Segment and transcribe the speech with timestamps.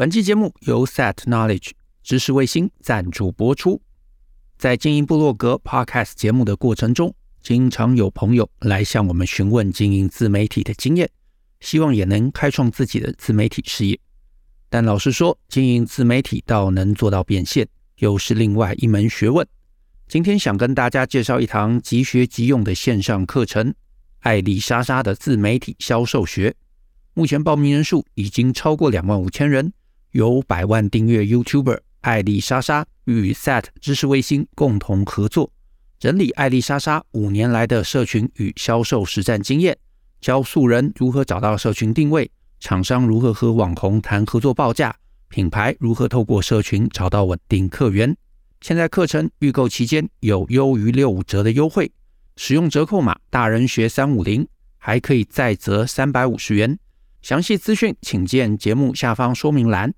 [0.00, 3.82] 本期节目由 Set Knowledge 知识卫星赞助播出。
[4.56, 11.10] 在经营部落格 Podcast 节目的过程中，经常有朋友来向我们询问经营自媒体的经验，
[11.60, 14.00] 希望也能开创自己的自媒体事业。
[14.70, 19.46] 但老实说，经营自媒体到能做到变现，又是另外一门学问。
[20.08, 23.74] 今天想跟大家介绍一堂即学即用的线上课程——
[24.20, 26.54] 艾丽莎莎的自媒体销售学。
[27.12, 29.70] 目前报名人数已经超过两万五千人。
[30.12, 35.50] 由百万订阅 YouTuber 艾丽莎莎与 Set 知识卫星共同合作，
[35.98, 39.76] 整理艾丽莎莎五年来的社群与销售实战经验，
[40.20, 44.94] 教素人如何找到社群定位，厂商如何和网红谈合作报价，
[45.28, 48.16] 品牌如何透过社群找到稳定客源。
[48.60, 51.90] 现在课程预购期间有优于六五折的优惠，
[52.36, 54.46] 使用折扣码大人学三五零，
[54.78, 56.78] 还可以再折三百五十元。
[57.22, 59.92] 详细资讯请见节目下方说明栏。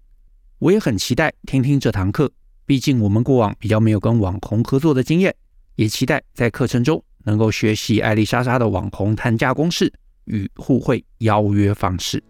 [0.63, 2.31] 我也很期待听听这堂课，
[2.65, 5.35] 毕竟我们过往比较没有跟网红合作的经验，
[5.75, 9.93] 也期待在课程中能够学习艾丽莎莎的网红谈价公式
[10.27, 12.23] 与互惠邀约方式。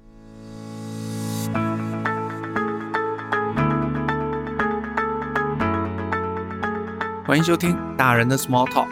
[7.27, 8.89] 欢迎收听大人的 Small Talk，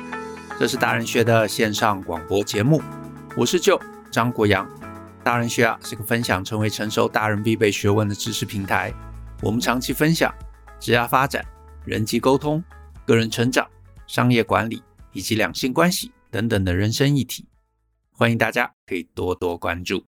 [0.59, 2.83] 这是大人学的线上广播节目，
[3.34, 4.69] 我是舅张国阳。
[5.25, 8.92] 大人学啊是个分享成为成熟大人必备学问的知识平台。
[9.42, 10.34] 我们长期分享
[10.78, 11.42] 职业发展、
[11.86, 12.62] 人际沟通、
[13.06, 13.66] 个人成长、
[14.06, 14.83] 商业管理
[15.14, 17.46] 以及两性关系等等的人生议题，
[18.12, 20.05] 欢迎大家可以多多关注。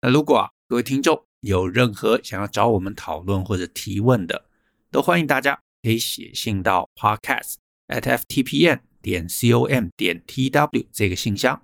[0.00, 4.46] 那如果，各位听众有任何想要找我们讨论或者提问的，
[4.90, 7.56] 都欢迎大家可以写信到 podcast
[7.88, 11.60] at ftpm 点 com 点 tw 这个信箱。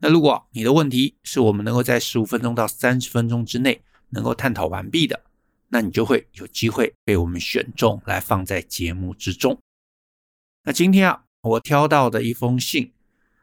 [0.00, 5.22] 那如果你的问题是我们能够在十五分钟到三十分钟之内能够探讨完毕的，
[5.74, 9.58] 那你就会有机会被我们选中来放在节目之中。
[10.64, 12.92] 那今天啊，我挑到的一封信，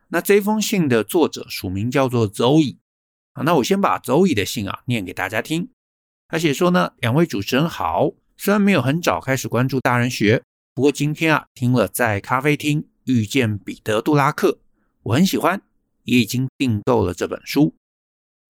[0.09, 2.77] 那这封信的作者署名叫做周乙
[3.33, 3.41] 啊。
[3.41, 5.71] 那我先把周乙的信啊念给大家听。
[6.27, 10.43] 他写说呢，两位主持人好，虽然没有很早开始关注大人学，
[10.75, 14.59] 不过今天啊听了在咖啡厅遇见彼得·杜拉克，
[15.01, 15.63] 我很喜欢，
[16.03, 17.73] 也已经订购了这本书。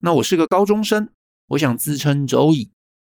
[0.00, 1.08] 那我是个高中生，
[1.46, 2.70] 我想自称周乙。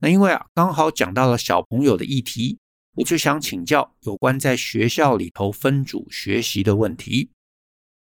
[0.03, 2.59] 那因为啊，刚好讲到了小朋友的议题，
[2.95, 7.31] 我就想请教有关在学校里头分组学习的问题。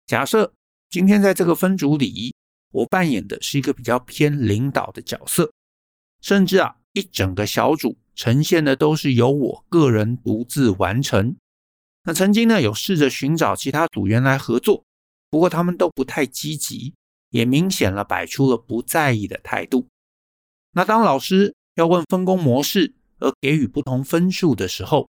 [0.08, 0.52] 假设
[0.90, 2.34] 今天在这个分组里，
[2.72, 5.52] 我扮演的是一个比较偏领导的角色，
[6.22, 11.36] 甚至啊，一整个小组呈现的都是由我个人独自完成。
[12.04, 14.84] 那曾经呢，有试着寻找其他组员来合作，
[15.30, 16.96] 不过他们都不太积极，
[17.30, 19.88] 也明显了摆出了不在意的态度。
[20.72, 25.08] 那当老师要问分工模式而给予不同分数的时候，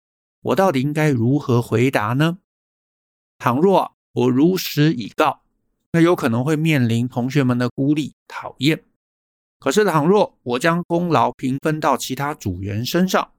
[0.41, 2.37] 我到底应该如何回答呢？
[3.37, 5.41] 倘若我如实以告，
[5.91, 8.83] 那有可能会面临同学们的孤立、讨厌。
[9.59, 13.31] 可是倘若我将功劳平分到其他组员身上，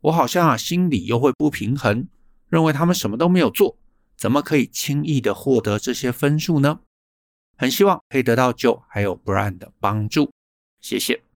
[0.00, 2.08] 我好像啊心里又会不平衡，
[2.48, 3.76] 认为他们什么都没有做，
[4.16, 6.80] 怎么可以轻易的获得这些分数呢？
[7.56, 10.32] 很希望可以得到 Joe 还有 Brian 的帮助，
[10.80, 11.27] 谢谢。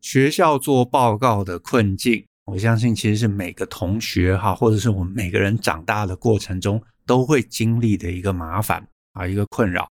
[0.00, 9.88] 学校做报告的困境，我相信其实是每个同学哈，或者是我们每个人长大的过程中都会经历的一个麻烦啊，一个困扰。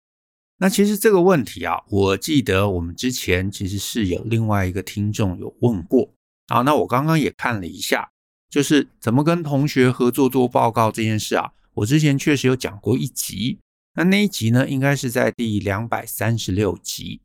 [0.58, 6.08] 那其实这个问题啊，我记得我们之前其实是有另外一个听众有问过
[6.46, 6.62] 啊。
[6.62, 8.08] 那我刚刚也看了一下，
[8.48, 13.58] 就是怎么跟同学合作做报告这件事啊，我之前确实有讲过一集。
[13.96, 17.20] 那那一集呢，应该是在第两百三十六集。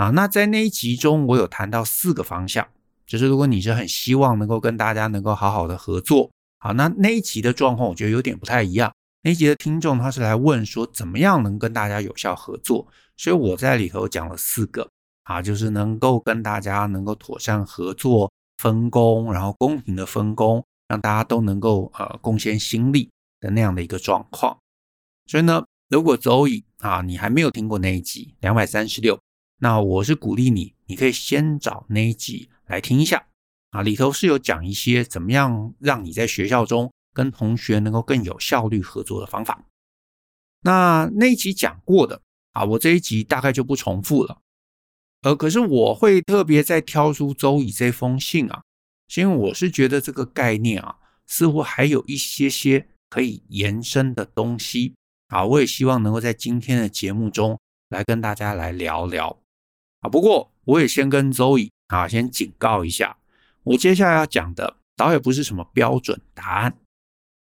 [0.00, 2.66] 啊，那在那一集中，我有谈到四个方向，
[3.06, 8.90] 就是如果你是很希望能够跟大家能够好好的合作，好，那那一集的状况我觉得有点不太一样。
[9.22, 12.86] 那一集的听众他是来问说，怎么样能跟大家有效合作，
[13.18, 14.88] 所以我在里头讲了四个，
[15.24, 24.56] 啊，就是能够跟大家能够妥善合作、分工，然后公平的分工，让大家都能够呃贡献心力的那样的一个状况。
[25.26, 29.20] 所以呢，如果周乙啊，你还没有听过那一集两百三十六。
[29.62, 33.26] 那我是鼓励你，你可以先找那一集来听一下
[33.72, 39.66] 啊，里头是有讲一些怎么样让你在学校中跟同学能够更有效率合作的方法。
[40.62, 42.22] 那那一集讲过的
[42.52, 44.40] 啊，我这一集大概就不重复了。
[45.20, 48.62] 呃，可是我会特别再挑出周乙这封信啊，
[49.08, 50.96] 是因为我是觉得这个概念啊，
[51.26, 54.94] 似乎还有一些些可以延伸的东西
[55.28, 57.58] 啊，我也希望能够在今天的节目中
[57.90, 59.39] 来跟大家来聊聊。
[60.00, 63.16] 啊，不过我也先跟周乙啊，先警告一下，
[63.62, 66.76] 我接下来要讲的倒也不是什么标准答案，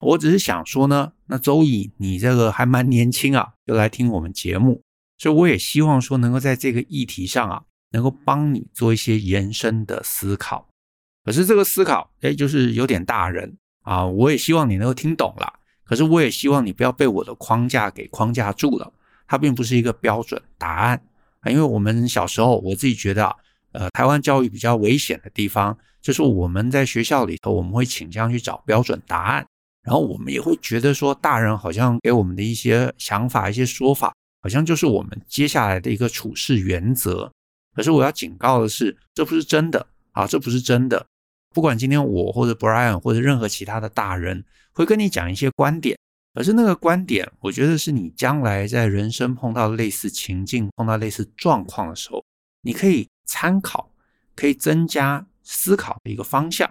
[0.00, 4.82] 我只是想说呢，那周乙你这个还蛮年轻啊，就来听我们节目，
[5.18, 10.68] 所以我也希望说能够在这个议题上啊，能够帮你做一些延伸的思考。
[11.24, 15.60] 可是这个思考，哎，就是有点大人啊，我也希望你能够听懂了。
[15.84, 18.92] 可是我也希望你不要被我的框架给框架住了，
[19.26, 21.00] 它并不是一个标准答案，
[21.42, 23.36] 啊因为我们小时候，我自己觉得啊。
[23.74, 29.46] 呃，台湾教育比较危险的地方，就是我们在学校里头，我们会倾向去找标准答案，
[29.82, 34.12] 然后我们也会觉得说，大人好像给我们的一些想法、一些说法，
[34.42, 37.32] 好像就是我们接下来的一个处事原则。
[37.74, 41.06] 可是我要警告的是，这不是真的啊，这不是真的。
[41.54, 45.98] 不管今天我或者 Brian 或者任何其他的大人会跟你讲一些观点，
[46.34, 52.24] 可是那个观点，我觉得是你将来在人生碰到类似情境、碰到类似状况的时候，
[52.62, 53.08] 你可以。
[53.24, 53.88] 参考
[54.34, 56.70] 可以增加思考的一个方向，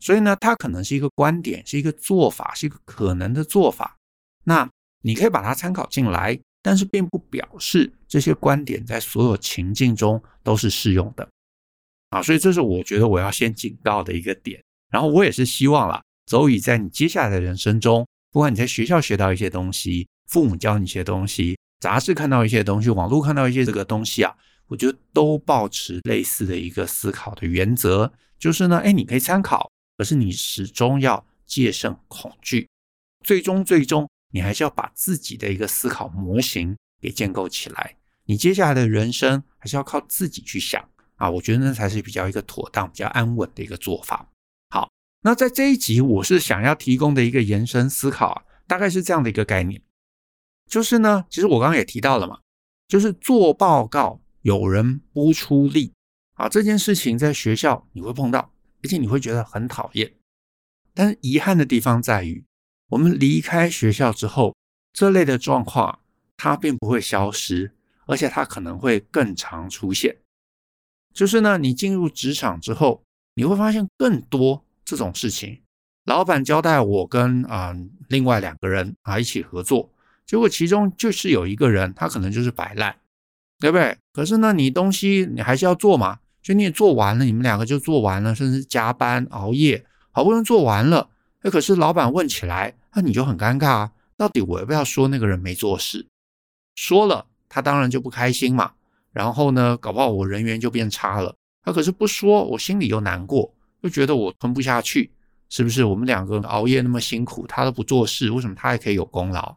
[0.00, 3.96] 所以呢，它可能是一个观点，是一个做法，是一个可能的做法。
[4.44, 4.68] 那
[5.02, 11.28] 你可以把它参考进来，但是并不表示这些观点在所有情境中都是适用的
[12.08, 12.22] 啊。
[12.22, 14.60] 所以这是我觉得我要先警告的一个点。
[14.90, 18.04] 然后我也是希望啦，周乙在你接下来的人生中，
[18.36, 24.36] 不管你在学校学到一些东西，父母教你一些东西，杂志看到一些东西，网络看到一些这个东西啊。
[24.66, 32.68] 我觉得都保持类似的一个思考的原则，就是呢，哎，你可以参考，可是你始终要戒慎恐惧，
[33.24, 37.96] 最终最终你还是要把自己的一个思考模型给建构起来。
[38.26, 44.28] 你接下来的人生还是要靠自己去想啊，我觉得那才是比较一个妥当、比较安稳的一个做法。
[45.26, 49.82] 那在这一集我是想要提供的一个延伸思考啊，大概是这样的一个概念，
[50.70, 52.38] 就是呢，其实我刚刚也提到了嘛，
[52.86, 54.20] 就是做报告。
[54.42, 55.92] 有人不出力
[56.34, 58.52] 啊，这件事情在学校你会碰到，
[58.84, 60.14] 而且你会觉得很讨厌。
[60.94, 62.44] 但是遗憾的地方在于，
[62.90, 64.54] 我们离开学校之后，
[64.92, 65.98] 这类的状况
[66.36, 67.72] 它并不会消失，
[68.06, 70.18] 而且它可能会更常出现。
[71.12, 73.02] 就是呢，你进入职场之后，
[73.34, 75.60] 你会发现更多这种事情。
[76.06, 77.76] 老板交代我跟啊、
[78.08, 79.90] 另外两个人啊一起合作，
[80.24, 82.96] 结果其中就是有一个人，他可能就是摆烂。
[83.58, 83.96] 对不对？
[84.12, 91.08] 可是呢，你东西你还是要做嘛，就你也做完了，你们两个就做完了，甚至加班熬夜，好不容易做完了，
[91.40, 93.92] 那，可是老板问起来，那你就很尴尬啊。
[94.14, 96.06] 到底我要不要说那个人没做事？
[96.74, 98.72] 说了，他当然就不开心嘛。
[99.10, 101.34] 然后呢，搞不好我人缘就变差了。
[101.62, 103.54] 他可是不说，我心里又难过，
[103.86, 105.12] 又觉得我吞不下去，
[105.48, 105.84] 是不是？
[105.84, 109.56] 我们两个熬夜那么辛苦，他都不做事，为什么他还可以有功劳？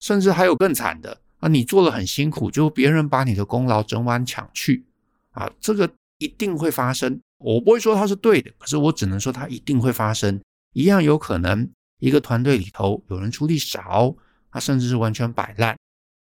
[0.00, 1.18] 甚至还有更惨的。
[1.40, 4.84] 啊，你做了很辛苦，就别人把你的功劳整碗抢去，
[5.30, 7.18] 啊，这个一定会发生。
[7.38, 10.38] 我不会说它是对的，可是我只能说它一定会发生。
[10.74, 11.70] 一样有可能，
[12.00, 14.14] 一个团队里头有人出力少，
[14.50, 15.76] 他甚至是完全摆烂。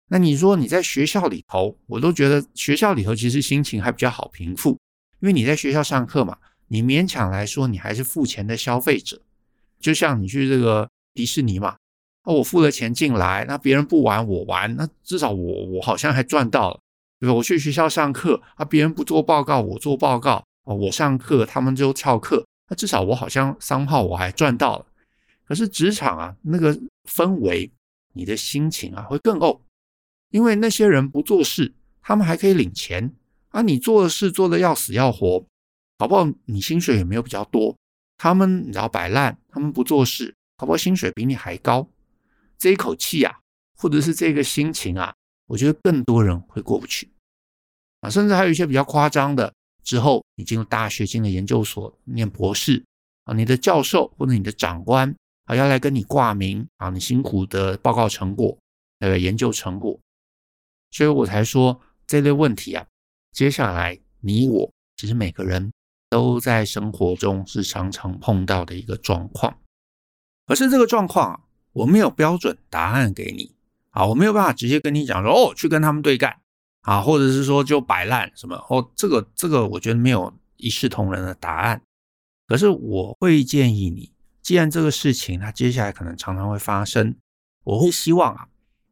[0.07, 4.71] 那你说你在学校里头，我都觉得学校里头其实心情还比较好平复，
[5.19, 6.37] 因为你在学校上课嘛，
[6.69, 9.21] 你勉强来说你还是付钱的消费者，
[9.79, 11.75] 就像你去这个迪士尼嘛。
[12.25, 16.79] 我付了钱进来，那别人不玩我玩，那至少我我好像还赚到了，
[17.19, 17.33] 对吧？
[17.33, 24.85] 我去学校上课啊，别人不做报告，我做报告，哦，我上课他们就翘课，那至少我好像商号我还赚到了。
[25.47, 26.77] 可是职场啊，那个
[27.09, 27.71] 氛围，
[28.13, 29.59] 你的心情啊会更怄，
[30.29, 33.11] 因为那些人不做事，他们还可以领钱
[33.49, 35.43] 啊，你做事做得要死要活，
[35.99, 37.77] 搞不好你薪水也没有比较多，
[38.17, 41.87] 他们你知道摆烂，他们不做事，搞不好薪水比你还高。
[42.57, 43.37] 这一口气啊，
[43.75, 45.13] 或者是这个心情啊，
[45.45, 47.11] 我觉得更多人会过不去
[47.99, 49.53] 啊，甚至还有一些比较夸张的。
[49.83, 52.81] 之后你进入大学，进了研究所，念博士
[53.25, 55.13] 啊，你的教授或者你的长官
[55.45, 58.57] 啊，要来跟你挂名啊，你辛苦的报告成果，
[58.99, 59.99] 那个，研究成果，
[60.91, 62.85] 所以我才说这类问题啊，
[63.33, 65.71] 接下来你我其实每个人
[66.09, 69.59] 都在生活中是常常碰到的一个状况，
[70.45, 71.39] 可是这个状况啊。
[71.71, 73.53] 我没有标准答案给你
[73.91, 76.41] 啊，我没有办法直接跟你讲说哦，去跟他们对干
[76.81, 81.83] 啊，或者是说就摆烂什么哦，这个这个我觉得没有一视同仁的答案。
[82.47, 84.11] 可是我会建议你，
[84.41, 87.15] 既然这个事情它接下来可能常常会发生，
[87.63, 88.47] 我会希望啊，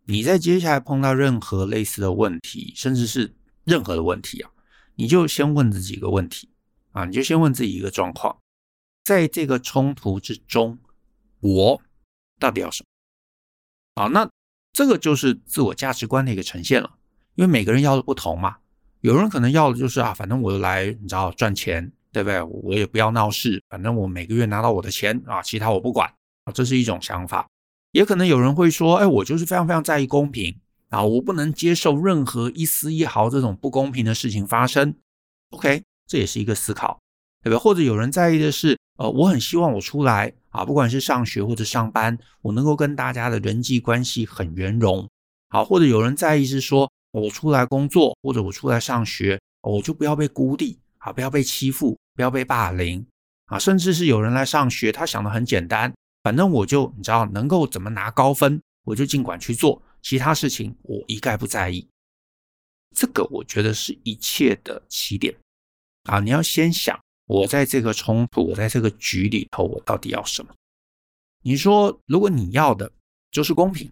[0.05, 4.51] 你在接下来碰到任何类似的问题，甚至是任何的问题啊，
[4.95, 6.47] 你就先问自己一个问题
[6.97, 8.39] 啊，你就先问自己一个状况，
[9.03, 10.79] 在这个冲突之中，
[11.41, 11.81] 我。
[12.39, 14.03] 到底要什么？
[14.03, 14.29] 好，那
[14.73, 16.97] 这个就是自我价值观的一个呈现了。
[17.35, 18.57] 因为每个人要的不同嘛，
[19.01, 22.41] 有人可能要的就是啊，反正我来，你知道赚钱对不对？
[22.41, 26.11] 我也不要闹事，反正我每个月拿到我的钱啊，其他我不管
[26.45, 27.47] 啊，这是一种想法。
[27.91, 34.95] 也可能有人会说，哎，我就是非常非常在意公平啊，我不能接受任何一丝一毫这种不公平的事情发生。
[35.49, 36.99] OK，这也是一个思考，
[37.43, 37.57] 对不对？
[37.57, 45.07] 或者有人在意的是，呃，我很希望我出来啊，不管是上学或者上班，我能够跟大家的人际关系很圆融。
[45.49, 53.05] 好，或者有人在意是说，我出来工作或者我出来上学，我就不要被孤立啊，不要被欺负，不要被霸凌
[53.45, 61.87] 啊，甚至是有人来上学，他想的很简单，反正我就你知道能够怎么拿高分，我就尽管去做，其他事情我一概不在意。
[62.95, 65.33] 这个我觉得是一切的起点
[66.07, 66.19] 啊！
[66.19, 70.49] 你要先想，我在这个冲突，我在这个局里头，我到底要什么？
[71.43, 72.91] 你说，如果你要的
[73.31, 73.91] 就是公平。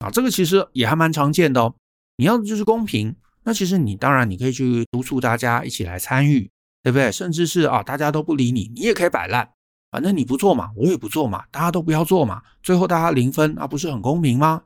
[0.00, 1.74] 啊，这个其实也还蛮常见的哦。
[2.16, 3.14] 你要的就是公平，
[3.44, 6.50] 那其实你当然你可以去督促大家一起来参与，
[6.82, 7.12] 对不对？
[7.12, 9.46] 甚至是啊，大家都不理你，你也可以摆烂，
[9.90, 14.62] 反正你不做嘛，我也不做嘛，大家都不要做嘛，最后大家零分，那不是很公平吗？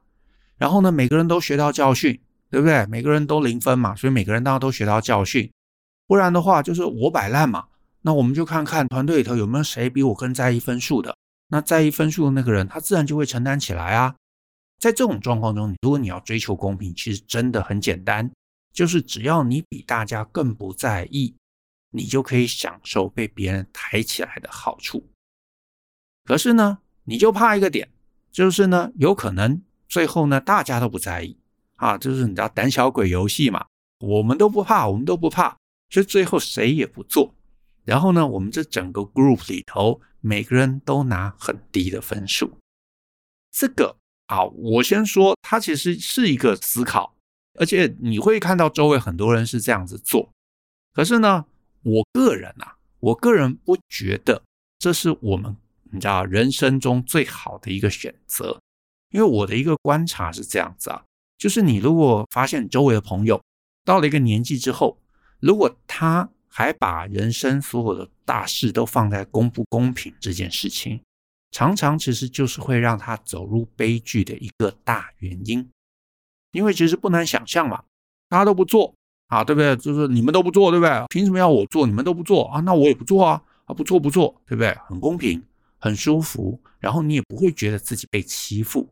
[0.56, 2.86] 然后呢，每个人都学到教训，对不对？
[2.86, 5.50] 每个人都零分嘛，所以每个人大家都学到教训。
[6.06, 7.68] 不然的话，就是我摆烂嘛，
[8.02, 11.16] 那我们就看看团队里头有没有谁比我更在意分数的，
[11.48, 14.14] 那在意分数的那个人，他自然就会承担起来啊。
[14.78, 18.30] 在这种状况中，如果你要追求公平，其实真的很简单，
[18.72, 21.34] 就是只要你比大家更不在意，
[21.90, 25.08] 你就可以享受被别人抬起来的好处。
[26.24, 27.88] 可是呢，你就怕一个点，
[28.30, 31.38] 就是呢，有可能最后呢，大家都不在意
[31.76, 33.64] 啊，就是你知道胆小鬼游戏嘛，
[34.00, 35.56] 我们都不怕，我们都不怕，
[35.94, 37.32] 所以最后谁也不做，
[37.84, 42.58] 然后呢，我们这整个 group 里头，每个人都拿很低的分数，
[43.52, 43.96] 这个。
[44.26, 47.14] 啊，我先说，它其实是一个思考，
[47.60, 50.32] 而且你会看到周围很多人是这样子做。
[50.94, 51.44] 可是呢，
[51.82, 54.42] 我个人啊，我个人不觉得
[54.80, 55.56] 这是我们
[55.92, 58.60] 你知道人生中最好的一个选择，
[59.10, 61.04] 因为我的一个观察是这样子啊，
[61.38, 63.40] 就是你如果发现周围的朋友
[63.84, 64.98] 到了一个年纪之后，
[65.44, 70.98] 如果他还把人生所有的大事都放在公不公平这件事情。
[71.50, 75.68] 常常其实就是会让他走入悲剧的一个大原因，
[76.52, 77.84] 因为其实不难想象嘛，
[78.28, 78.94] 大家都不做
[79.28, 79.76] 啊，对不对？
[79.76, 81.04] 就是你们都不做，对不对？
[81.10, 81.86] 凭什么要我做？
[81.86, 84.76] 你们都不做啊，那我也不做啊，啊，不做不做，对不对？
[84.88, 85.40] 很公平，
[85.78, 88.88] 很舒服，然后你也不会觉得自己被欺负。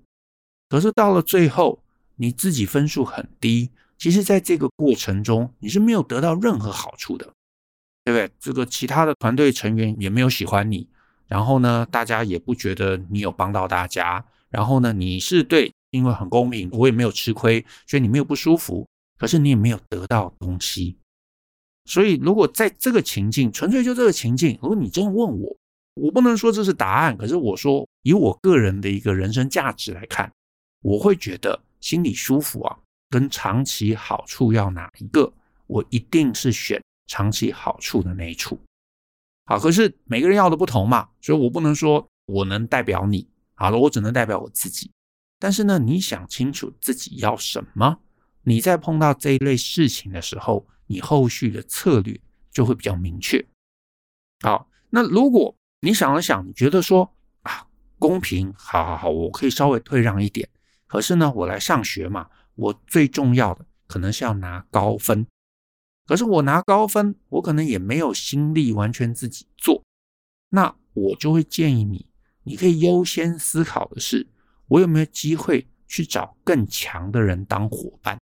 [0.68, 1.82] 可是到了最后，
[2.14, 3.70] 你自己分数很低，
[4.02, 7.24] 其实在这个过程中你是没有得到任何好处的，
[8.02, 8.34] 对不对？
[8.40, 10.88] 这个其他的团队成员也没有喜欢你。
[11.28, 14.24] 然后呢，大家也不觉得你有帮到大家。
[14.50, 18.84] 然后呢，你是对，因为很公平，我也没有吃亏，所以你没有不舒服。
[19.20, 20.96] 可是你也没有得到东西。
[21.84, 25.56] 所以，如果在这个情境，纯粹就这个情境，如果你真问我，
[25.94, 27.16] 我不能说这是答案。
[27.16, 30.32] 可是我说，以我个人的一个人生价值来看，
[30.82, 32.76] 我会觉得心里舒服啊，
[33.12, 35.30] 跟长期好处要哪一个？
[35.66, 38.58] 我一定是选长期好处的那一处。
[39.44, 43.28] 好，可是每个人要的不同嘛，所以我不能说我能代表你。
[43.54, 44.90] 好了，我只能代表我自己。
[45.38, 47.98] 但是呢，你想清楚自己要什么，
[48.44, 52.18] 你在碰到这一类事情的时候，你后续的策略
[52.50, 53.44] 就会比较明确。
[54.40, 57.66] 好，那如果你想了想，你觉得说啊，
[57.98, 60.48] 公平，好好好，我可以稍微退让一点。
[60.86, 65.26] 可是呢，我来上学嘛，我最重要的可能是要拿高分。
[66.06, 69.82] 可是我拿高分，我可能也没有心力完全自己做，
[70.50, 72.06] 那我就会建议你，
[72.42, 74.26] 你可以优先思考的是，
[74.66, 78.18] 我有没有机会去找更强的人当伙伴。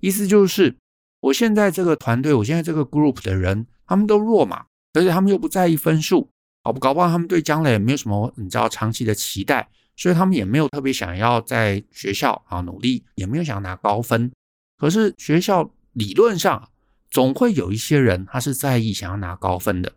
[0.00, 0.76] 意思就是，
[1.20, 6.28] 我现在这个团队，我现在这个 group 的人，他们都弱嘛，而且他们又不在意分数，
[6.62, 14.30] 搞不搞不好他们对将来也没有什么你知道长期的期待，所以他们也没有特别想要在学校啊努力，也没有想拿高分。
[14.76, 16.70] 可是学校理论上，
[17.10, 19.92] 总会有一些人，他是在意想要拿高分的，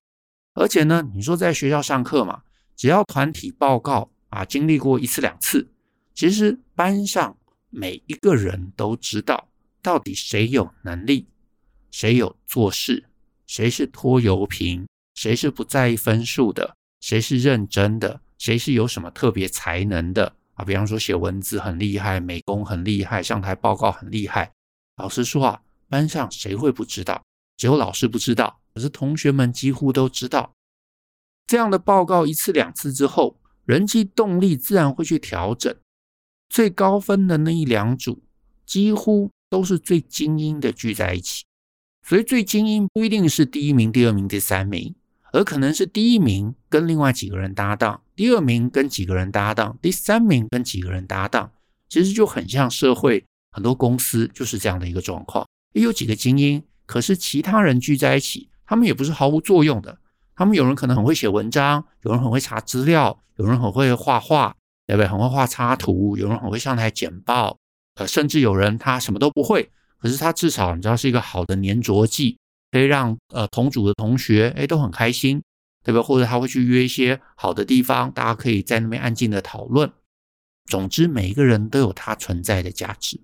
[0.54, 2.44] 而且呢，你说在学校上课嘛，
[2.76, 5.68] 只要团体报告啊，经历过一次两次，
[6.14, 7.36] 其实班上
[7.70, 9.50] 每一个人都知道
[9.82, 11.28] 到底谁有能力，
[11.90, 13.06] 谁有做事，
[13.48, 24.52] 谁是拖油瓶，谁是不在意分数的，谁是认真的，谁是有什么特别才能的啊，比方说写文字很厉害，美工很厉害，上台报告很厉害。
[24.98, 25.62] 老实说啊。
[25.90, 27.24] 班上谁会不知道？
[27.56, 30.52] 只有老师不知道，可是同学们几乎都知道。
[31.46, 35.74] 这样的报告一次两次之后，人际动力自然会去调整。
[36.50, 38.22] 最高分的那一两组，
[38.66, 41.46] 几乎都是最精英的聚在一起，
[42.06, 44.94] 所以最精英不一定是第一名、第二名、第三名，
[45.34, 51.52] 而可能是第一名跟另外几个人搭档，第二名跟几个人搭档，第三名跟几个人搭档。
[51.90, 55.46] 其实就很像社会很多公司就是这样的一个状况。
[55.74, 59.98] 也有几个精英，可是其他人聚在一起，他们也不是毫无作用的。
[60.36, 64.54] 他们有人可能很会写文章，有人很会查资料，有人很会画画，
[64.86, 65.08] 对不对？
[65.08, 67.58] 很会画插图，有人很会上台简报，
[67.96, 69.70] 呃，甚至有人他什么都不会，
[70.00, 72.38] 可是他至少你知道是一个好的粘着剂，
[72.78, 75.42] 可以让呃同组的同学诶都很开心，
[75.84, 76.02] 对吧？
[76.02, 79.92] 或者他会去约一些好的地方，大家可以在那边安静的讨论。
[80.66, 83.20] 总之，每一个人都有他存在的价值。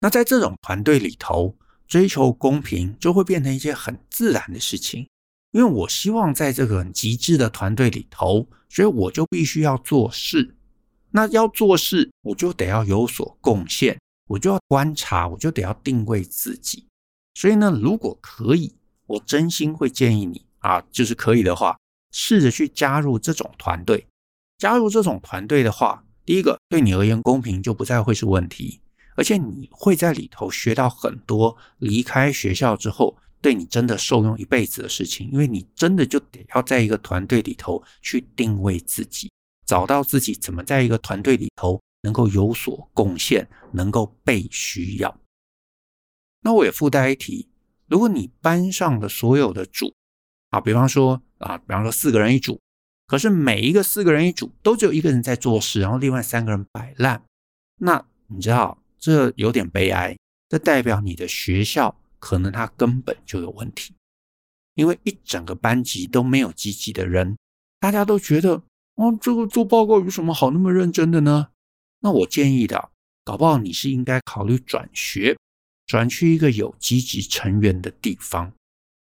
[0.00, 5.06] 那在这种团队里头，追求公平就会变成一件很自然的事情。
[5.50, 10.56] 因为我希望在这个很极致的团队里头，所以我就必须要做事。
[11.10, 16.87] 那要做事，我就得要有所贡献，我就要观察，我就得要定位自己。
[17.38, 18.74] 所以呢，如果可以，
[19.06, 21.78] 我真心会建议你啊，就是可以的话，
[22.10, 24.04] 试着去加入这种团队。
[24.58, 28.80] 加入这种团队的话，第一个对你而言，公平就不再会是问题，
[29.14, 31.56] 而且你会在里头学到很多。
[31.78, 39.30] 离开学校之后，对你真的受用一辈子的事情，因为你真的就得要在一个团队里头去定位自己，
[39.64, 45.16] 找到自己怎么在一个团队里头能够有所贡献，能够被需要。
[46.40, 47.48] 那我也附带一提，
[47.86, 49.94] 如果你班上的所有的组
[50.50, 52.60] 啊，比方说啊，比方说四个人一组，
[53.06, 57.22] 可是每一个四个人一组都只有一个人在做事，然后另外三个人摆烂，
[57.80, 60.16] 那你知道这有点悲哀，
[60.48, 61.94] 这代表你的学校。
[62.20, 63.94] 可能他根本就有问题，
[64.74, 67.38] 因为一整个班级都没有积极的人，
[67.78, 68.60] 大家都觉得，
[68.96, 71.50] 哦，这个做报告有什么好那么认真的呢？
[72.00, 72.90] 那我建议的，
[73.22, 75.38] 搞不好你是应该考虑转学，
[75.88, 78.52] 转去一个有积极成员的地方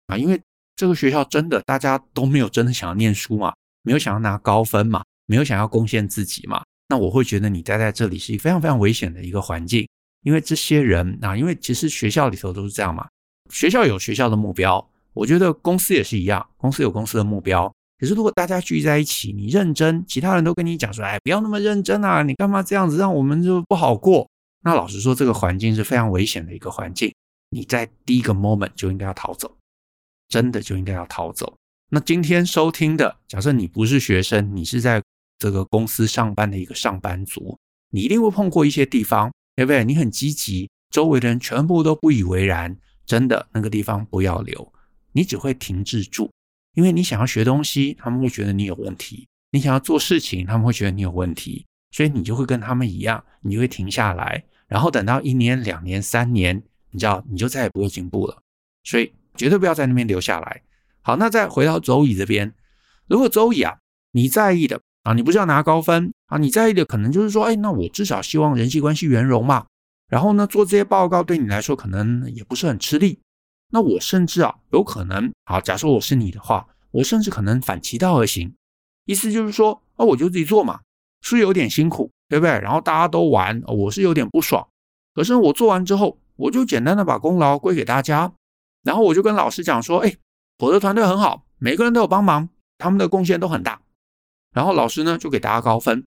[0.07, 0.39] 啊，因为
[0.77, 9.85] 这个学校真的大家都没有真的想要念书嘛，没有想要拿高分嘛，没有想要贡献自己嘛，那我会觉得你待在这里是一个非常非常危险的一个环境。
[10.23, 13.07] 因为这些人啊，因为其实学校里头都是这样嘛，
[13.49, 17.71] 学校有学校的目标，我觉得公司也是一样，公司有公司的目标。
[17.99, 24.29] 可是如果大家聚在一起，你认真，其他人都跟你讲说，哎，不要那么认真啊，你干嘛这样子，让我们就不好过。
[24.63, 27.13] 那老实说，这个环境是非常危险的一个环境，
[27.49, 29.57] 你在第一个 moment 就应该要逃走，
[30.27, 31.55] 真的就应该要逃走。
[31.89, 35.01] 那今天收听的，假设你不是学生，你是在
[35.39, 37.57] 这个公司上班的一个上班族，
[37.91, 39.31] 你一定会碰过一些地方。
[39.57, 39.83] 对不对？
[39.83, 42.77] 你很积极，周围的人全部都不以为然。
[43.07, 44.71] 真的，那个地方不要留，
[45.13, 46.29] 你只会停滞住。
[46.75, 51.65] 因为你想要学东西，他们会觉得你有问题；你想要做事情，他们会觉得你有问题。
[51.91, 54.43] 所以你就会跟他们一样，你就会停下来。
[54.67, 58.41] 然后等到一年、两年、三年，你知道，你就再也不会进步了。
[58.83, 60.61] 所以绝对不要在那边留下来。
[61.01, 62.53] 好，那再回到周乙这边，
[63.07, 63.77] 如果周乙啊，
[64.11, 64.81] 你在意的。
[65.03, 66.37] 啊，你不是要拿高分啊？
[66.37, 69.65] 你在意的可能就是说，哎，那我至少希望人际关系圆融嘛。
[70.09, 73.21] 然后呢，做这些报告对你来说可能也不是很吃力。
[73.69, 78.53] 那我甚至啊，有可能，好，假设我是你的话，我甚至可能反其道而行，
[79.05, 80.81] 意思就是说，啊，我就自己做嘛，
[81.35, 82.51] 是有点辛苦，对不对？
[82.59, 84.67] 然后大家都玩，我是有点不爽。
[85.13, 88.31] 可是我做完之后，我就简单的把功劳归给大家，
[88.83, 90.15] 然后我就跟老师讲说，哎，
[90.59, 93.81] 我的团队很好，每个人都有帮忙，他们的贡献都很大。
[94.53, 96.05] 然后老师呢，就给大家高分，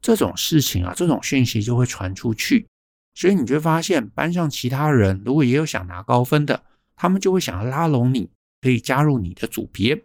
[0.00, 2.66] 这种事情啊，这种讯息就会传出去，
[3.14, 6.62] 所以你就会发现班上其他人如果也有想拿高分的，
[6.96, 10.04] 他们就会想要拉拢你，可以加入你的组别。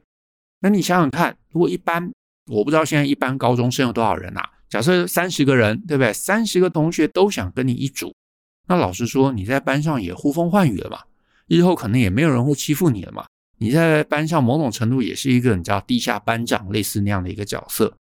[0.59, 2.11] 那你想想看，如果一般，
[2.47, 4.49] 我不知道现在一般高中生有多少人啊？
[4.69, 6.11] 假设三十个人，对不对？
[6.11, 8.13] 三十个同学都想跟你一组，
[8.67, 10.99] 那老实说，你在班上也呼风唤雨了嘛，
[11.47, 13.25] 日后可能也没有人会欺负你了嘛。
[13.59, 17.95] 你在班上某种程度也是一个你知道地下班长类似那样的一个角色，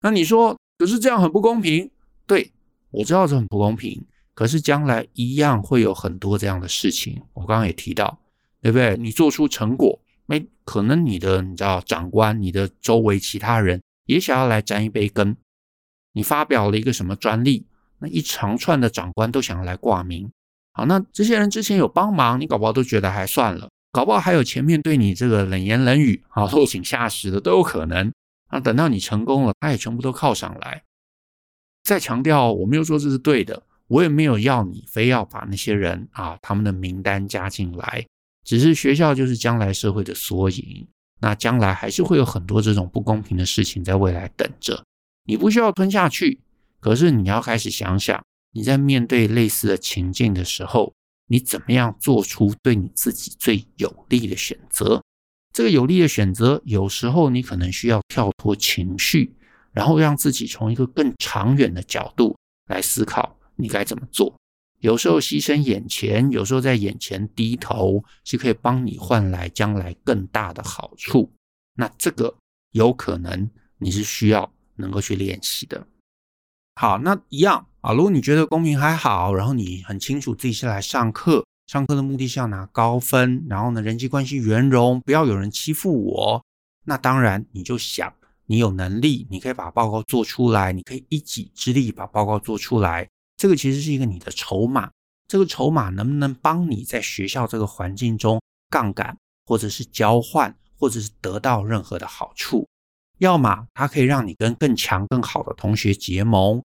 [0.00, 1.88] 那你说可是这样很不公平？
[2.26, 2.50] 对，
[2.90, 7.22] 我知道这很不公平，可是将来一样会有很多这样的事情。
[7.34, 8.18] 我刚刚也提到，
[8.62, 8.96] 对不对？
[8.96, 15.36] 你做出成果，没可能你的你知道长官、你的周围其他人也想要来沾一杯羹。
[16.12, 17.66] 你发表了一个什么专利，
[17.98, 20.30] 那一长串的长官都想要来挂名。
[20.72, 23.68] 好，那这些人之前有帮忙，你搞不好都觉得还算了。
[23.92, 28.12] 搞不好还有前面对你这个冷言冷语啊，落井下石的都有可能。
[28.50, 30.82] 那等到你成功了，他也全部都靠上来。
[31.82, 38.06] 再强调，我没有说这是对的，我也没有要你非要把那些人啊他们的名单加进来。
[38.46, 40.86] 只是学校就是将来社会的缩影，
[41.20, 44.84] 那将来还是会有很多这种不公平的事情在未来等着。
[45.24, 46.38] 你不需要吞下去，
[46.78, 50.94] 可是你要开始想想，你在面对类似的情境的时候，
[51.26, 55.02] 你怎么样做出对你自己最有利的选择。
[55.52, 59.34] 这个有利的选择，有时候你可能需要跳脱情绪，
[59.72, 62.36] 然后让自己从一个更长远的角度
[62.68, 64.32] 来思考你该怎么做。
[64.86, 71.28] 有时候牺牲眼前，有时候在眼前低头，是可以帮你换来将来更大的好处。
[71.74, 72.32] 那这个
[72.70, 75.84] 有可能你是需要能够去练习的。
[76.76, 86.44] 好，那一样啊，如果你觉得公平还好，然后你很清楚自己是来上课，上课的目的是要拿高分，然后呢，人际关系圆融，不要有人欺负我。
[86.84, 93.08] 那当然，你就想你有能力，你可以把报告做出来，你可以一己之力把报告做出来。
[93.36, 94.90] 这个其实是一个你的筹码，
[95.28, 102.66] 这个筹码能不能帮你在学校这个环境中杠杆，或者是交换，或者是得到任何的好处？
[103.18, 106.62] 要么它可以让你跟更强、更好的同学结盟，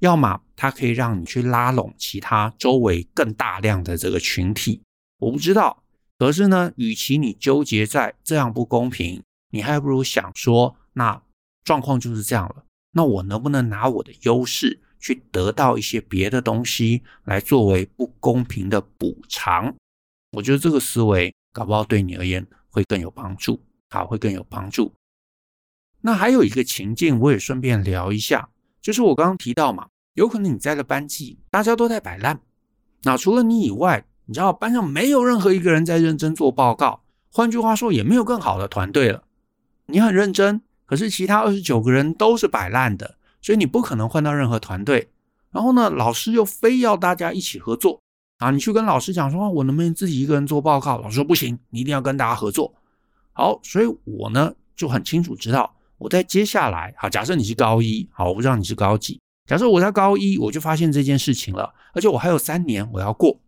[0.00, 4.82] 要么它可以让你去拉拢其他周围更大量的这个群体。
[5.18, 5.82] 我不知道，
[6.18, 11.22] 可是呢，与其你纠结在这样不公平，你还不如想说，那
[11.64, 14.80] 状况就是这样了，那我能不能拿我的优势？
[15.06, 19.72] 去得到一些别的东西来作为不公平的补偿，
[20.32, 24.92] 我觉得这个思维搞不好对你而言会更有帮助，好，会更有帮助。
[26.00, 28.48] 那还有一个情境，我也顺便聊一下，
[28.82, 32.40] 就是我刚刚提到嘛，有可能你在的班级大家都在摆烂，
[33.04, 39.22] 那除了你以外，你知道班上没有任何一个人在认真做报告，换句话说，也没有更好的团队了。
[39.86, 43.16] 你很认真，可是其他二十九个人都是摆烂的。
[43.40, 45.08] 所以你不可能换到任何团队，
[45.50, 48.00] 然后呢，老师又非要大家一起合作
[48.38, 48.50] 啊！
[48.50, 50.98] 你去跟老师讲说，我能不能自己一个人做报告？
[50.98, 52.74] 老师说不行，你一定要跟大家合作。
[53.32, 59.20] 好，所以我呢就很清楚知道，我在接下来，好，假设你是高一，好，我不知道你是高几。
[59.46, 63.38] 假设我在高一，我就发现这件事情了，而且我还有三年我要过，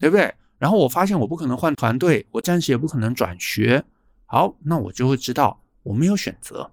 [0.00, 0.34] 对不对？
[0.58, 3.84] 然后我发现我不可能换团队，我暂时也不可能转学。
[4.26, 6.70] 好，那我就会知道我没有选择。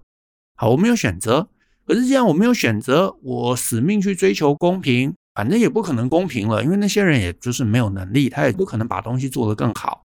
[0.56, 1.48] 好，我没有选择。
[1.84, 10.02] 可是，既然我没有选择，我死命去追求公平，反正也不可能公平了，因为那些人也就是没有能力，他也不可能把东西做得更好。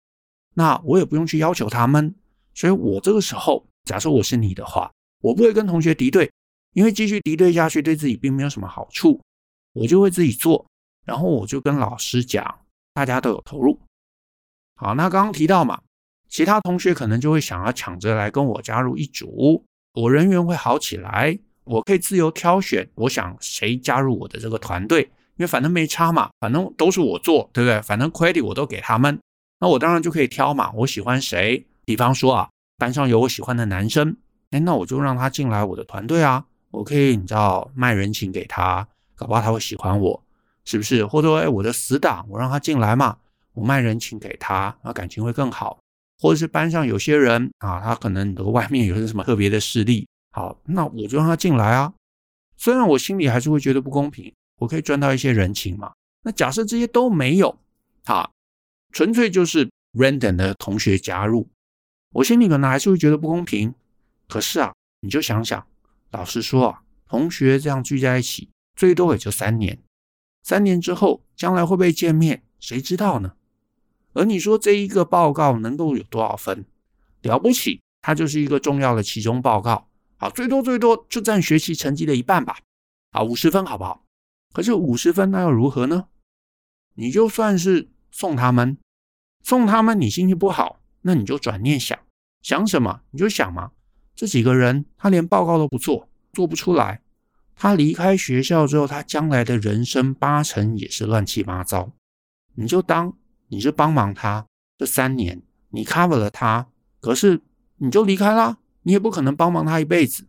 [0.56, 2.16] 那我也不用去要求他们，
[2.56, 6.32] 所以我这个时候，假设我是你的话，我不会跟同学敌对，
[6.74, 9.22] 因为继续敌对下去对自己并没有什么好处，
[9.74, 10.66] 我就会自己做，
[11.06, 12.62] 然后我就跟老师讲，
[12.96, 13.80] 大家都有投入。
[14.76, 15.80] 好，那刚刚提到嘛，
[16.28, 19.64] 其他同学可能就会想要抢着来跟我加入一组，
[19.94, 21.38] 我人缘会好起来。
[21.68, 25.02] 我可以自由挑选，我想谁加入我的这个团队，
[25.36, 27.82] 因为反正没差嘛，反正都是我做，对不对？
[27.82, 29.20] 反正 credit 我都给他们，
[29.60, 30.72] 那我当然就可以挑嘛。
[30.74, 31.66] 我喜欢谁？
[31.86, 34.16] 比方说啊，班上有我喜欢的男生，
[34.52, 36.46] 哎，那我就让他进来我的团队啊。
[36.72, 40.24] 我可以，你知道，卖人情给他，搞不好他会喜欢我，
[40.66, 41.06] 是不是？
[41.06, 43.18] 或者说，哎，我的死党，我让他进来嘛，
[43.54, 45.80] 我卖人情给他，那感情会更好。
[46.20, 50.08] 或者是班上有些人啊，他可能你的外面有些什么特别的势力。
[50.38, 51.92] 好，那我就让他进来啊。
[52.58, 55.92] 虽然我心里还是会觉得不公平，我可以赚到一些人情嘛。
[56.22, 57.58] 那假设这些都没有，
[58.04, 58.30] 啊，
[58.92, 61.50] 纯粹就是 random 的同学加入，
[62.14, 63.74] 我心里可能还是会觉得不公平。
[64.28, 64.72] 可是啊，
[65.02, 65.66] 你就想想，
[66.12, 69.80] 老实说啊，同学这样聚在一起，最多也就三年，
[70.44, 73.34] 三年之后将来会不会见面，谁知道呢？
[74.14, 76.64] 而你说这一个报告能够有多少分？
[77.24, 79.88] 了不起，它就是一个重要的期中报告。
[80.18, 82.58] 好，最多最多就占学习成绩的一半吧。
[83.12, 84.04] 好，五十分好不好？
[84.54, 86.08] 可是五十分那又如何呢？
[86.96, 88.78] 你就算是送他们，
[89.44, 91.98] 送他们，你心情不好，那你就转念想，
[92.42, 93.72] 想什么你就想嘛。
[94.16, 97.02] 这几个人他连报告都不做，做不出来。
[97.56, 101.92] 他离开学校之后，他将来的人生八成也是乱七八糟。
[102.56, 103.16] 你就当
[103.50, 104.48] 你是帮忙他
[104.80, 106.68] 这三年，你 cover 了他，
[107.00, 107.42] 可是
[107.78, 108.58] 你就离开啦。
[108.88, 110.26] 你也不可能帮忙他一辈子，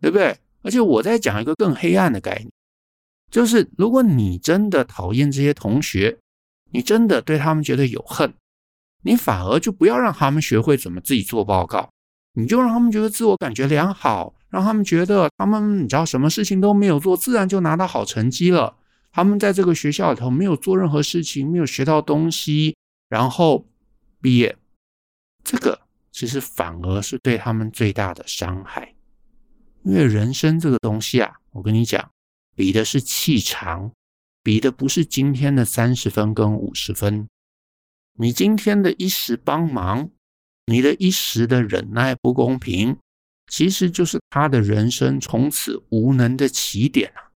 [0.00, 0.36] 对不对？
[0.62, 2.50] 而且我在讲一个更黑暗的概念，
[3.30, 6.18] 就是如果你真的讨厌这些同学，
[6.72, 8.34] 你真的对他们觉得有恨，
[9.04, 11.88] 你反而就不要让他们学会怎么自己做报告，
[12.32, 18.76] 你就让他们觉得自我感觉良好，让他们觉得他们你知道什么事情都没有做，自然就拿到好成绩了。
[19.12, 22.76] 他们在这个学校里头没有做任何事情，没有学到东西，
[23.08, 23.64] 然后
[24.20, 24.56] 毕业，
[25.44, 25.83] 这个。
[26.14, 28.94] 其实反而是对他们最大的伤害，
[29.82, 32.08] 因为人生这个东西啊，我跟你讲，
[32.54, 33.90] 比的是气长，
[34.40, 37.26] 比的不是今天的三十分跟五十分。
[38.16, 40.08] 你今天的一时帮忙，
[40.66, 42.96] 你的一时的忍耐不公平，
[43.48, 47.34] 其实就是他的人生从此无能的起点啊！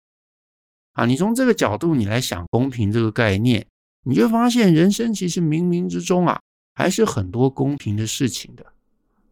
[0.95, 3.65] 啊，你从这个角度你来想公平这个概念，
[4.03, 6.41] 你就发现人生其实冥冥之中啊，
[6.75, 8.67] 还是很多公平的事情的。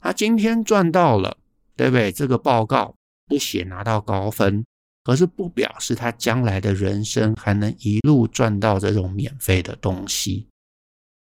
[0.01, 1.37] 他今天赚到了，
[1.77, 2.11] 对不对？
[2.11, 2.95] 这个报告
[3.27, 4.65] 不写拿到高分，
[5.05, 10.49] 可是不表示他将来的人生还能一路赚到这种免费的东西。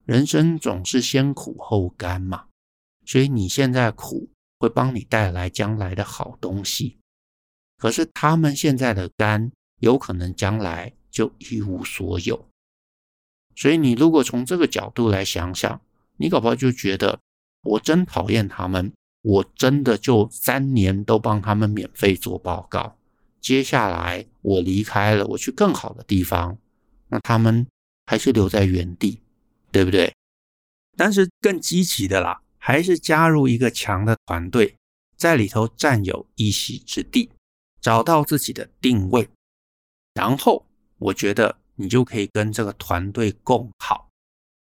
[0.05, 2.45] 人生总是先苦后甘嘛，
[3.05, 6.97] 所以你现在苦会帮你带来将来的好东西，
[7.77, 12.47] 可是他们现在的甘有可能将来就一无所有。
[13.55, 15.79] 所以你如果从这个角度来想想，
[16.21, 17.19] 你搞不好就觉得。
[17.63, 22.97] 我真讨厌他们，我真的就三年都帮他们免费做报告。
[23.39, 26.57] 接下来我离开了，我去更好的地方，
[27.09, 27.67] 那他们
[28.07, 29.21] 还是留在原地，
[29.71, 30.11] 对不对？
[30.97, 34.75] 但是更积极的啦，还是加入一个强的团队，
[35.15, 37.29] 在里头占有一席之地，
[37.79, 39.29] 找到自己的定位，
[40.15, 40.65] 然后
[40.97, 44.09] 我觉得你就可以跟这个团队共好，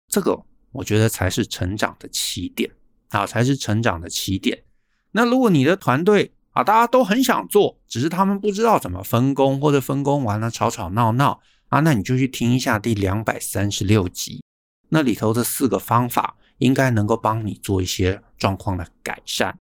[0.07, 0.41] 这个
[0.75, 2.71] 我觉得才是成长的起点。
[3.09, 4.63] 啊，才是成长的起点。
[5.11, 14.43] 那如果你的团队啊，大家都很想做，只是他们不知道怎么分工，或者分工完了吵吵闹闹啊，那你就去听一下第两百三十六集，
[14.89, 19.57] 那里头的四个方法应该能够帮你做一些状况的改善。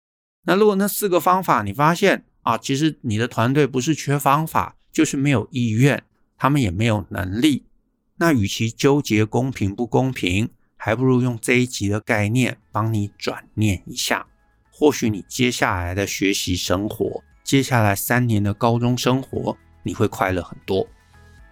[0.44, 6.05] 那如果那四个方法你发现啊，其实你的团队不是缺方法，就是没有意愿，
[6.37, 7.64] 他们也没有能力，
[8.18, 10.51] 那与其纠结公平不公平，
[10.83, 14.25] 还不如用这一集的概念帮你转念一下，
[14.73, 20.88] 或许你接下来的学习生活，接下来三年的高中生活，你会快乐很多。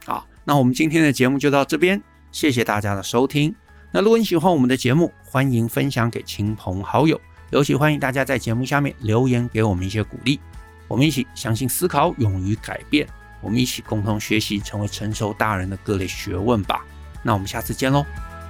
[0.07, 3.55] 好，那我们今天的节目就到这边，谢谢大家的收听。
[3.93, 10.41] 那如果你喜欢我们的节目，欢迎分享给亲朋好友，尤其欢迎大家在节目下面留言给我们一些鼓励。
[10.89, 13.07] 我们一起相信思考，勇于改变，
[13.43, 16.83] 我们一起共同学习，成为成熟大人的各类学问吧。
[17.23, 18.07] 那我们下次见喽，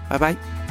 [0.09, 0.68] 拜拜。